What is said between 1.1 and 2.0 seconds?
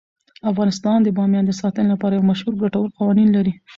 بامیان د ساتنې